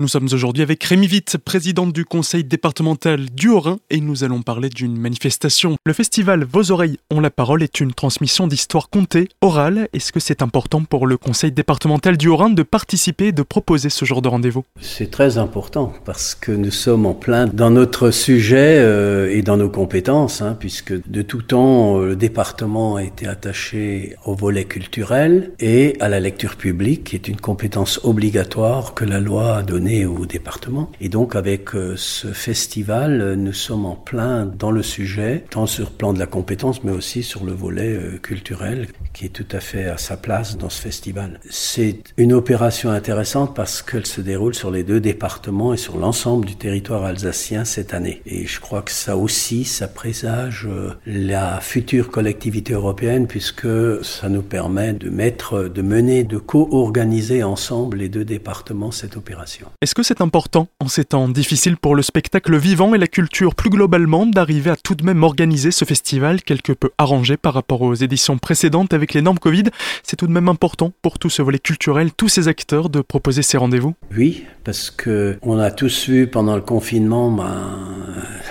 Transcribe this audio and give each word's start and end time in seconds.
Nous 0.00 0.06
sommes 0.06 0.28
aujourd'hui 0.30 0.62
avec 0.62 0.84
Rémi 0.84 1.08
Witt, 1.08 1.38
présidente 1.38 1.92
du 1.92 2.04
conseil 2.04 2.44
départemental 2.44 3.28
du 3.30 3.48
Haut-Rhin, 3.48 3.78
et 3.90 4.00
nous 4.00 4.22
allons 4.22 4.42
parler 4.42 4.68
d'une 4.68 4.96
manifestation. 4.96 5.76
Le 5.84 5.92
festival 5.92 6.44
Vos 6.44 6.70
oreilles 6.70 6.98
ont 7.10 7.18
la 7.18 7.30
parole 7.30 7.64
est 7.64 7.80
une 7.80 7.92
transmission 7.92 8.46
d'histoire 8.46 8.90
contée, 8.90 9.28
orale. 9.40 9.88
Est-ce 9.92 10.12
que 10.12 10.20
c'est 10.20 10.40
important 10.40 10.84
pour 10.84 11.08
le 11.08 11.16
conseil 11.16 11.50
départemental 11.50 12.16
du 12.16 12.28
Haut-Rhin 12.28 12.50
de 12.50 12.62
participer 12.62 13.26
et 13.26 13.32
de 13.32 13.42
proposer 13.42 13.90
ce 13.90 14.04
genre 14.04 14.22
de 14.22 14.28
rendez-vous? 14.28 14.62
C'est 14.80 15.10
très 15.10 15.36
important 15.36 15.92
parce 16.04 16.36
que 16.36 16.52
nous 16.52 16.70
sommes 16.70 17.04
en 17.04 17.14
plein 17.14 17.48
dans 17.48 17.70
notre 17.70 18.12
sujet 18.12 18.78
euh, 18.78 19.28
et 19.32 19.42
dans 19.42 19.56
nos 19.56 19.68
compétences, 19.68 20.42
hein, 20.42 20.56
puisque 20.60 20.94
de 21.10 21.22
tout 21.22 21.42
temps, 21.42 21.98
le 21.98 22.14
département 22.14 22.94
a 22.94 23.02
été 23.02 23.26
attaché 23.26 24.14
au 24.24 24.36
volet 24.36 24.64
culturel 24.64 25.50
et 25.58 25.96
à 25.98 26.08
la 26.08 26.20
lecture 26.20 26.54
publique, 26.54 27.02
qui 27.02 27.16
est 27.16 27.26
une 27.26 27.40
compétence 27.40 27.98
obligatoire 28.04 28.94
que 28.94 29.04
la 29.04 29.18
loi 29.18 29.56
a 29.56 29.62
donnée 29.64 29.87
au 29.88 30.26
département. 30.26 30.90
Et 31.00 31.08
donc 31.08 31.34
avec 31.34 31.74
euh, 31.74 31.94
ce 31.96 32.28
festival, 32.28 33.20
euh, 33.20 33.36
nous 33.36 33.52
sommes 33.52 33.86
en 33.86 33.96
plein 33.96 34.44
dans 34.44 34.70
le 34.70 34.82
sujet, 34.82 35.44
tant 35.50 35.66
sur 35.66 35.86
le 35.90 35.96
plan 35.96 36.12
de 36.12 36.18
la 36.18 36.26
compétence, 36.26 36.84
mais 36.84 36.92
aussi 36.92 37.22
sur 37.22 37.44
le 37.44 37.52
volet 37.52 37.88
euh, 37.88 38.18
culturel, 38.18 38.88
qui 39.12 39.26
est 39.26 39.30
tout 39.30 39.46
à 39.50 39.60
fait 39.60 39.86
à 39.86 39.96
sa 39.96 40.16
place 40.16 40.58
dans 40.58 40.68
ce 40.68 40.80
festival. 40.80 41.40
C'est 41.48 41.98
une 42.16 42.32
opération 42.32 42.90
intéressante 42.90 43.54
parce 43.54 43.82
qu'elle 43.82 44.06
se 44.06 44.20
déroule 44.20 44.54
sur 44.54 44.70
les 44.70 44.84
deux 44.84 45.00
départements 45.00 45.72
et 45.72 45.78
sur 45.78 45.96
l'ensemble 45.96 46.44
du 46.44 46.56
territoire 46.56 47.04
alsacien 47.04 47.64
cette 47.64 47.94
année. 47.94 48.22
Et 48.26 48.46
je 48.46 48.60
crois 48.60 48.82
que 48.82 48.90
ça 48.90 49.16
aussi, 49.16 49.64
ça 49.64 49.88
présage 49.88 50.68
la 51.06 51.60
future 51.60 52.10
collectivité 52.10 52.74
européenne 52.74 53.26
puisque 53.26 53.68
ça 54.04 54.28
nous 54.28 54.42
permet 54.42 54.92
de 54.92 55.08
mettre, 55.08 55.64
de 55.64 55.82
mener, 55.82 56.24
de 56.24 56.38
co-organiser 56.38 57.42
ensemble 57.42 57.98
les 57.98 58.08
deux 58.08 58.24
départements 58.24 58.90
cette 58.90 59.16
opération. 59.16 59.68
Est-ce 59.80 59.94
que 59.94 60.02
c'est 60.02 60.20
important, 60.20 60.66
en 60.80 60.88
ces 60.88 61.04
temps 61.04 61.28
difficiles 61.28 61.76
pour 61.76 61.94
le 61.94 62.02
spectacle 62.02 62.56
vivant 62.56 62.96
et 62.96 62.98
la 62.98 63.06
culture 63.06 63.54
plus 63.54 63.70
globalement, 63.70 64.26
d'arriver 64.26 64.70
à 64.70 64.76
tout 64.76 64.96
de 64.96 65.04
même 65.04 65.22
organiser 65.22 65.70
ce 65.70 65.84
festival 65.84 66.42
quelque 66.42 66.72
peu 66.72 66.90
arrangé 66.98 67.36
par 67.36 67.54
rapport 67.54 67.82
aux 67.82 67.94
éditions 67.94 68.38
précédentes 68.38 68.92
avec 68.92 69.14
les 69.14 69.22
normes 69.22 69.38
Covid? 69.38 69.66
C'est 70.02 70.16
tout 70.16 70.26
de 70.26 70.32
même 70.32 70.48
important 70.48 70.92
pour 71.00 71.20
tout 71.20 71.30
ce 71.30 71.42
volet 71.42 71.60
culturel, 71.60 72.10
tous 72.10 72.26
ces 72.28 72.48
acteurs, 72.48 72.88
de 72.88 73.02
proposer 73.02 73.42
ces 73.42 73.56
rendez-vous? 73.56 73.94
Oui, 74.16 74.42
parce 74.64 74.90
que 74.90 75.38
on 75.42 75.60
a 75.60 75.70
tous 75.70 76.08
vu 76.08 76.26
pendant 76.26 76.56
le 76.56 76.62
confinement, 76.62 77.30
ben, 77.30 78.07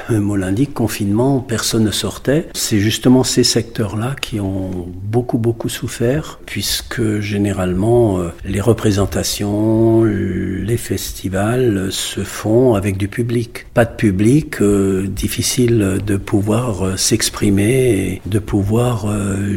le 0.10 0.20
mot 0.20 0.36
l'indique, 0.36 0.74
confinement, 0.74 1.40
personne 1.40 1.84
ne 1.84 1.92
sortait. 1.92 2.48
C'est 2.54 2.80
justement 2.80 3.24
ces 3.24 3.44
secteurs-là 3.44 4.16
qui 4.20 4.40
ont 4.40 4.88
beaucoup, 5.04 5.38
beaucoup 5.38 5.70
souffert, 5.70 6.40
puisque 6.46 7.20
généralement, 7.20 8.20
euh, 8.20 8.30
les 8.46 8.62
représentations, 8.62 10.04
les 10.04 10.78
festivals 10.78 11.88
se 11.92 12.22
font 12.22 12.76
avec 12.76 12.98
du 12.98 13.08
public. 13.08 13.68
Pas 13.74 13.86
de 13.86 13.96
public, 13.96 14.62
euh, 14.62 15.08
difficile 15.08 16.00
de 16.06 16.18
pouvoir 16.18 16.86
euh, 16.86 16.98
s'exprimer, 16.98 18.22
de 18.26 18.40
pouvoir 18.40 19.08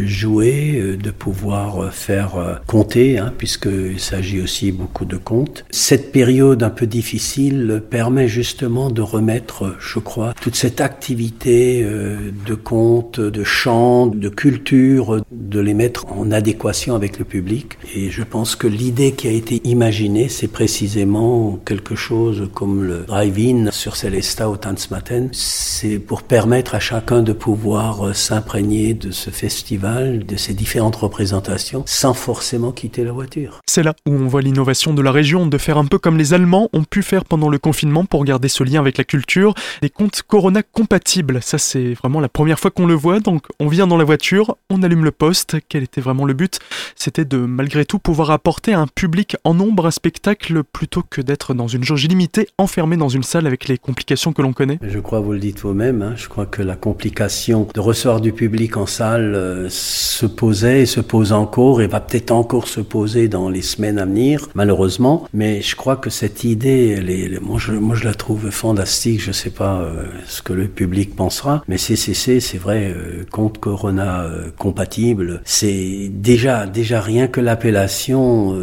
jouer, 0.05 0.97
de 1.03 1.11
pouvoir 1.11 1.93
faire 1.93 2.61
compter, 2.67 3.19
hein, 3.19 3.33
puisqu'il 3.37 4.01
s'agit 4.01 4.41
aussi 4.41 4.73
beaucoup 4.73 5.05
de 5.05 5.17
comptes. 5.17 5.65
Cette 5.71 6.13
période 6.13 6.63
un 6.63 6.71
peu 6.71 6.87
difficile 6.87 7.83
permet 7.91 8.29
justement 8.29 8.91
de 8.91 9.03
remettre, 9.03 9.77
je 9.79 9.99
crois, 9.99 10.35
toute 10.41 10.57
cette 10.57 10.81
activité 10.81 11.83
euh, 11.83 12.31
de 12.47 12.55
conte, 12.55 13.21
de 13.21 13.45
chant, 13.45 14.07
de 14.07 14.29
culture, 14.29 15.23
de 15.31 15.61
les 15.61 15.75
mettre 15.75 16.07
en 16.13 16.33
adéquation 16.33 16.95
avec 16.95 17.19
le 17.19 17.25
public. 17.25 17.77
Et 17.95 18.11
je 18.11 18.23
pense 18.23 18.57
que 18.57 18.67
l'idée 18.67 19.13
qui 19.13 19.29
a 19.29 19.33
été 19.33 19.61
imaginée, 19.65 20.29
c'est 20.29 20.49
précisément 20.49 21.59
quelque 21.65 21.95
chose 21.95 22.49
comme 22.55 22.85
le 22.85 23.05
drive-in 23.07 23.71
sur 23.71 23.97
Celesta 23.97 24.49
au 24.49 24.57
Tanzmatten. 24.57 25.29
C'est 25.33 25.99
pour 25.99 26.23
permettre 26.23 26.75
à 26.75 26.81
chacun 26.81 27.23
de 27.23 27.33
pouvoir 27.33 28.09
euh, 28.09 28.13
s'imprégner 28.15 28.95
de 28.95 29.11
ce 29.11 29.31
festival, 29.31 30.25
de 30.25 30.37
ces 30.37 30.55
différentes 30.55 30.97
représentations, 30.97 31.83
sans 31.87 32.15
forcément 32.15 32.73
quitter 32.73 33.05
la 33.05 33.13
voiture. 33.13 33.61
C'est 33.69 33.83
là 33.83 33.95
où 34.07 34.13
on 34.13 34.27
voit 34.27 34.43
l'innovation 34.43 34.95
de 34.95 35.03
la 35.03 35.13
région, 35.13 35.47
de 35.47 35.59
faire 35.59 35.77
un 35.77 35.85
peu 35.85 35.99
comme 35.99 36.17
les 36.17 36.33
Allemands 36.33 36.69
ont 36.73 36.85
pu 36.85 37.03
faire 37.03 37.25
pendant 37.25 37.49
le 37.49 37.59
confinement 37.59 38.05
pour 38.05 38.25
garder 38.25 38.49
ce 38.49 38.65
lien 38.65 38.81
avec 38.81 38.97
la 38.97 39.05
culture, 39.05 39.55
des 39.83 39.91
contes 39.91 40.23
Corona 40.31 40.63
compatibles. 40.63 41.41
Ça, 41.43 41.59
c'est 41.59 41.93
vraiment 41.95 42.21
la 42.21 42.29
première 42.29 42.61
fois 42.61 42.71
qu'on 42.71 42.87
le 42.87 42.95
voit. 42.95 43.19
Donc, 43.19 43.47
on 43.59 43.67
vient 43.67 43.89
dans 43.89 43.97
la 43.97 44.05
voiture, 44.05 44.57
on 44.71 44.85
allume 44.85 45.05
le 45.05 45.11
poste. 45.11 45.57
Quel 45.69 45.83
était 45.83 46.01
vraiment 46.01 46.25
le 46.25 46.35
but? 46.35 46.61
C'était 46.95 47.25
de, 47.25 47.39
malgré 47.39 47.85
tout, 47.85 47.99
pouvoir 47.99 48.31
apporter 48.31 48.73
un 48.73 48.87
public 48.87 49.37
en 49.43 49.55
nombre 49.55 49.87
un 49.87 49.91
spectacle 49.91 50.63
plutôt 50.63 51.03
que 51.03 51.21
d'être 51.21 51.53
dans 51.53 51.67
une 51.67 51.83
jauge 51.83 52.05
illimitée, 52.05 52.47
enfermé 52.59 52.97
dans 52.97 53.09
une 53.09 53.25
salle 53.25 53.49
avec 53.49 53.67
les 53.67 53.77
complications 53.77 54.33
que 54.33 54.41
l'on 54.41 54.53
connaît. 54.53 54.79
Je 54.83 55.01
crois, 55.01 55.19
vous 55.19 55.33
le 55.33 55.41
dites 55.41 55.61
vous-même, 55.61 56.01
hein, 56.01 56.15
je 56.17 56.29
crois 56.29 56.47
que 56.47 56.63
la 56.63 56.77
complication 56.77 57.67
de 57.75 57.81
recevoir 57.81 58.21
du 58.21 58.33
public 58.33 58.77
en 58.77 58.87
salle 58.87 59.35
euh, 59.35 59.67
se 59.69 60.27
posait 60.27 60.83
et 60.83 60.87
se 60.87 61.01
pose 61.01 61.33
encore 61.33 61.83
et 61.83 61.89
va 61.89 61.99
peut-être 61.99 62.31
encore 62.31 62.69
se 62.69 62.81
poser 62.81 63.27
dans 63.27 63.49
les 63.49 63.63
semaines 63.63 63.99
à 63.99 64.05
venir, 64.05 64.49
malheureusement. 64.55 65.27
Mais 65.35 65.61
je 65.61 65.75
crois 65.75 65.97
que 65.97 66.09
cette 66.09 66.45
idée, 66.45 67.39
moi, 67.43 67.59
je, 67.59 67.73
moi 67.73 67.97
je 67.97 68.05
la 68.05 68.15
trouve 68.15 68.51
fantastique. 68.51 69.21
Je 69.21 69.33
sais 69.33 69.51
pas 69.51 69.81
euh, 69.81 70.05
ce 70.27 70.43
que 70.43 70.53
le 70.53 70.69
public 70.69 71.17
pensera, 71.17 71.65
mais 71.69 71.79
CCC, 71.79 72.41
c'est 72.41 72.59
vrai, 72.59 72.93
euh, 72.95 73.25
compte 73.31 73.59
Corona 73.59 74.23
euh, 74.23 74.51
compatible, 74.57 75.41
c'est 75.45 76.11
déjà 76.13 76.67
déjà 76.67 77.01
rien 77.01 77.27
que 77.27 77.41
l'appellation 77.41 78.57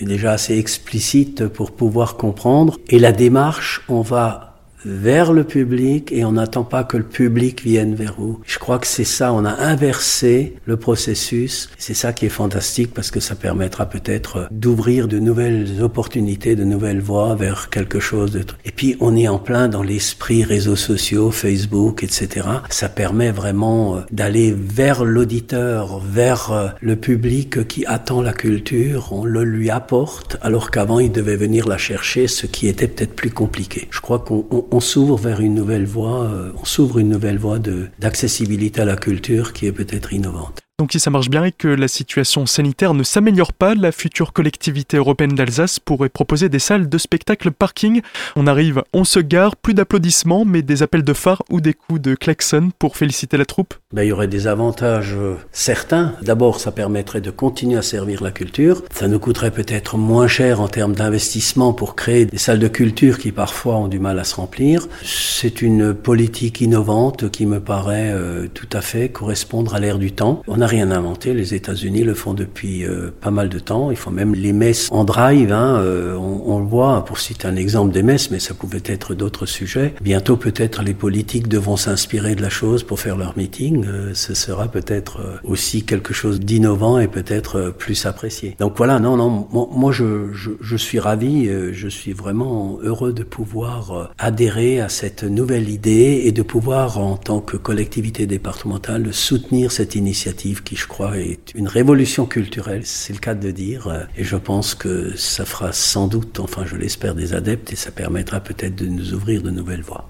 est 0.00 0.04
déjà 0.04 0.32
assez 0.32 0.58
explicite 0.58 1.46
pour 1.46 1.72
pouvoir 1.72 2.16
comprendre. 2.16 2.78
Et 2.88 2.98
la 2.98 3.12
démarche, 3.12 3.82
on 3.88 4.02
va 4.02 4.45
vers 4.86 5.32
le 5.32 5.44
public 5.44 6.12
et 6.12 6.24
on 6.24 6.32
n'attend 6.32 6.64
pas 6.64 6.84
que 6.84 6.96
le 6.96 7.02
public 7.02 7.62
vienne 7.62 7.94
vers 7.94 8.14
vous. 8.16 8.40
Je 8.44 8.58
crois 8.58 8.78
que 8.78 8.86
c'est 8.86 9.04
ça, 9.04 9.32
on 9.32 9.44
a 9.44 9.50
inversé 9.50 10.54
le 10.64 10.76
processus. 10.76 11.68
C'est 11.76 11.94
ça 11.94 12.12
qui 12.12 12.26
est 12.26 12.30
fantastique 12.30 12.94
parce 12.94 13.10
que 13.10 13.20
ça 13.20 13.34
permettra 13.34 13.86
peut-être 13.86 14.48
d'ouvrir 14.50 15.08
de 15.08 15.18
nouvelles 15.18 15.82
opportunités, 15.82 16.54
de 16.54 16.64
nouvelles 16.64 17.00
voies 17.00 17.34
vers 17.34 17.68
quelque 17.70 18.00
chose 18.00 18.30
de... 18.30 18.44
Et 18.64 18.70
puis 18.70 18.96
on 19.00 19.16
est 19.16 19.28
en 19.28 19.38
plein 19.38 19.68
dans 19.68 19.82
l'esprit 19.82 20.44
réseaux 20.44 20.76
sociaux, 20.76 21.30
Facebook, 21.30 22.04
etc. 22.04 22.46
Ça 22.70 22.88
permet 22.88 23.32
vraiment 23.32 23.96
euh, 23.96 24.00
d'aller 24.12 24.54
vers 24.56 25.04
l'auditeur, 25.04 25.98
vers 25.98 26.52
euh, 26.52 26.68
le 26.80 26.96
public 26.96 27.66
qui 27.66 27.84
attend 27.86 28.22
la 28.22 28.32
culture, 28.32 29.08
on 29.12 29.24
le 29.24 29.42
lui 29.42 29.70
apporte 29.70 30.36
alors 30.42 30.70
qu'avant 30.70 31.00
il 31.00 31.10
devait 31.10 31.36
venir 31.36 31.66
la 31.66 31.78
chercher, 31.78 32.28
ce 32.28 32.46
qui 32.46 32.68
était 32.68 32.86
peut-être 32.86 33.14
plus 33.14 33.30
compliqué. 33.30 33.88
Je 33.90 34.00
crois 34.00 34.18
qu'on 34.18 34.75
on 34.76 34.80
s'ouvre 34.80 35.16
vers 35.16 35.40
une 35.40 35.54
nouvelle 35.54 35.86
voie, 35.86 36.24
euh, 36.24 36.52
on 36.60 36.66
s'ouvre 36.66 36.98
une 36.98 37.08
nouvelle 37.08 37.38
voie 37.38 37.58
d'accessibilité 37.98 38.82
à 38.82 38.84
la 38.84 38.96
culture 38.96 39.54
qui 39.54 39.64
est 39.64 39.72
peut-être 39.72 40.12
innovante. 40.12 40.65
Donc 40.78 40.92
si 40.92 41.00
ça 41.00 41.08
marche 41.08 41.30
bien 41.30 41.42
et 41.44 41.52
que 41.52 41.68
la 41.68 41.88
situation 41.88 42.44
sanitaire 42.44 42.92
ne 42.92 43.02
s'améliore 43.02 43.54
pas, 43.54 43.74
la 43.74 43.92
future 43.92 44.34
collectivité 44.34 44.98
européenne 44.98 45.34
d'Alsace 45.34 45.78
pourrait 45.78 46.10
proposer 46.10 46.50
des 46.50 46.58
salles 46.58 46.90
de 46.90 46.98
spectacle 46.98 47.50
parking. 47.50 48.02
On 48.36 48.46
arrive, 48.46 48.82
on 48.92 49.04
se 49.04 49.18
gare, 49.18 49.56
plus 49.56 49.72
d'applaudissements, 49.72 50.44
mais 50.44 50.60
des 50.60 50.82
appels 50.82 51.02
de 51.02 51.14
phare 51.14 51.42
ou 51.48 51.62
des 51.62 51.72
coups 51.72 52.02
de 52.02 52.14
klaxon 52.14 52.72
pour 52.78 52.98
féliciter 52.98 53.38
la 53.38 53.46
troupe. 53.46 53.72
Ben, 53.94 54.02
il 54.02 54.08
y 54.08 54.12
aurait 54.12 54.28
des 54.28 54.48
avantages 54.48 55.14
euh, 55.16 55.36
certains. 55.50 56.12
D'abord, 56.20 56.60
ça 56.60 56.72
permettrait 56.72 57.22
de 57.22 57.30
continuer 57.30 57.78
à 57.78 57.82
servir 57.82 58.22
la 58.22 58.30
culture. 58.30 58.82
Ça 58.92 59.08
nous 59.08 59.18
coûterait 59.18 59.52
peut-être 59.52 59.96
moins 59.96 60.28
cher 60.28 60.60
en 60.60 60.68
termes 60.68 60.94
d'investissement 60.94 61.72
pour 61.72 61.96
créer 61.96 62.26
des 62.26 62.36
salles 62.36 62.58
de 62.58 62.68
culture 62.68 63.16
qui 63.16 63.32
parfois 63.32 63.76
ont 63.76 63.88
du 63.88 63.98
mal 63.98 64.18
à 64.18 64.24
se 64.24 64.34
remplir. 64.34 64.88
C'est 65.02 65.62
une 65.62 65.94
politique 65.94 66.60
innovante 66.60 67.30
qui 67.30 67.46
me 67.46 67.60
paraît 67.60 68.10
euh, 68.12 68.46
tout 68.52 68.68
à 68.74 68.82
fait 68.82 69.08
correspondre 69.08 69.74
à 69.74 69.80
l'ère 69.80 69.96
du 69.96 70.12
temps. 70.12 70.42
Rien 70.66 70.90
inventé. 70.90 71.34
Les 71.34 71.54
États-Unis 71.54 72.04
le 72.04 72.14
font 72.14 72.34
depuis 72.34 72.84
euh, 72.84 73.10
pas 73.20 73.30
mal 73.30 73.48
de 73.48 73.58
temps. 73.58 73.90
Ils 73.90 73.96
font 73.96 74.10
même 74.10 74.34
les 74.34 74.52
messes 74.52 74.88
en 74.90 75.04
drive. 75.04 75.52
Hein, 75.52 75.80
euh, 75.80 76.14
on, 76.16 76.58
le 76.58 76.66
voit, 76.66 77.04
pour 77.04 77.18
citer 77.18 77.46
un 77.48 77.56
exemple 77.56 77.92
des 77.92 78.02
messes, 78.02 78.30
mais 78.30 78.38
ça 78.38 78.54
pouvait 78.54 78.82
être 78.84 79.14
d'autres 79.14 79.46
sujets. 79.46 79.94
Bientôt, 80.00 80.36
peut-être, 80.36 80.82
les 80.82 80.94
politiques 80.94 81.48
devront 81.48 81.76
s'inspirer 81.76 82.34
de 82.34 82.42
la 82.42 82.50
chose 82.50 82.82
pour 82.82 83.00
faire 83.00 83.16
leur 83.16 83.36
meeting. 83.36 83.84
Euh, 83.86 84.14
ce 84.14 84.34
sera 84.34 84.68
peut-être 84.68 85.40
aussi 85.44 85.84
quelque 85.84 86.14
chose 86.14 86.40
d'innovant 86.40 86.98
et 86.98 87.08
peut-être 87.08 87.74
plus 87.76 88.06
apprécié. 88.06 88.56
Donc 88.58 88.74
voilà, 88.76 88.98
non, 88.98 89.16
non, 89.16 89.48
moi, 89.52 89.92
je, 89.92 90.32
je, 90.32 90.50
je, 90.60 90.76
suis 90.76 90.98
ravi. 90.98 91.48
je 91.72 91.88
suis 91.88 92.12
vraiment 92.12 92.78
heureux 92.82 93.12
de 93.12 93.22
pouvoir 93.22 94.10
adhérer 94.18 94.80
à 94.80 94.88
cette 94.88 95.24
nouvelle 95.24 95.68
idée 95.68 96.22
et 96.24 96.32
de 96.32 96.42
pouvoir, 96.42 96.98
en 96.98 97.16
tant 97.16 97.40
que 97.40 97.56
collectivité 97.56 98.26
départementale, 98.26 99.12
soutenir 99.12 99.72
cette 99.72 99.94
initiative 99.94 100.55
qui, 100.62 100.76
je 100.76 100.86
crois, 100.86 101.18
est 101.18 101.52
une 101.54 101.68
révolution 101.68 102.26
culturelle, 102.26 102.82
c'est 102.84 103.12
le 103.12 103.18
cas 103.18 103.34
de 103.34 103.50
dire. 103.50 103.88
Euh, 103.88 104.04
et 104.16 104.24
je 104.24 104.36
pense 104.36 104.74
que 104.74 105.16
ça 105.16 105.44
fera 105.44 105.72
sans 105.72 106.08
doute, 106.08 106.40
enfin 106.40 106.64
je 106.66 106.76
l'espère, 106.76 107.14
des 107.14 107.34
adeptes 107.34 107.72
et 107.72 107.76
ça 107.76 107.90
permettra 107.90 108.40
peut-être 108.40 108.74
de 108.74 108.86
nous 108.86 109.14
ouvrir 109.14 109.42
de 109.42 109.50
nouvelles 109.50 109.82
voies. 109.82 110.08